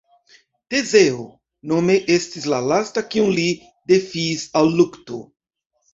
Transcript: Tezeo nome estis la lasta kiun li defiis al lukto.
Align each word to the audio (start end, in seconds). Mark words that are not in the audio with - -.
Tezeo 0.73 1.19
nome 1.73 1.97
estis 2.15 2.49
la 2.53 2.61
lasta 2.71 3.05
kiun 3.11 3.31
li 3.41 3.47
defiis 3.93 4.47
al 4.63 4.75
lukto. 4.81 5.25